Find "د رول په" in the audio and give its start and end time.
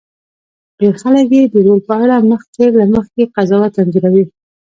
1.53-1.93